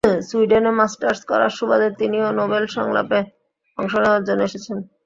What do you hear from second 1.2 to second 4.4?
করার সুবাদে তিনিও নোবেল সংলাপে অংশ নেওয়ার